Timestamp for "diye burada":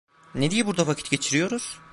0.51-0.87